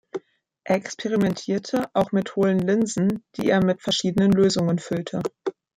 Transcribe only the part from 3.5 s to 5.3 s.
er mit verschiedenen Lösungen füllte.